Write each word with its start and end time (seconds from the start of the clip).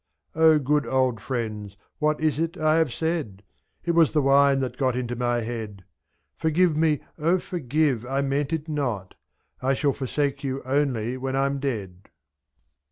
good 0.33 0.87
old 0.87 1.21
friends, 1.21 1.77
what 1.99 2.19
is 2.19 2.39
it 2.39 2.57
I 2.57 2.77
have 2.79 2.91
said? 2.91 3.43
It 3.85 3.91
was 3.91 4.13
the 4.13 4.21
wine 4.23 4.59
that 4.61 4.75
got 4.75 4.95
into 4.95 5.15
my 5.15 5.41
head— 5.41 5.83
SI. 5.85 5.85
Forgive 6.37 6.75
me, 6.75 7.01
O 7.19 7.37
forgive, 7.37 8.03
I 8.07 8.21
meant 8.21 8.51
it 8.51 8.67
not, 8.67 9.13
1 9.59 9.75
shall 9.75 9.93
forsake 9.93 10.43
you 10.43 10.63
only 10.65 11.17
when 11.17 11.35
Fm 11.35 11.59
dead. 11.59 12.09